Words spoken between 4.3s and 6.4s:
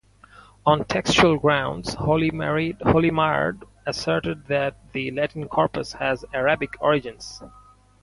that the Latin corpus has